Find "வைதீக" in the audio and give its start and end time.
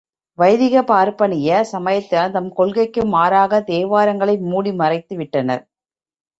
0.37-0.81